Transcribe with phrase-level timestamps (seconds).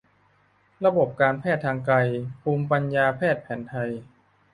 [0.85, 1.97] ระบบการแพทย์ทางไกล
[2.41, 3.89] ภูมิปัญญาแพทย์แผนไทย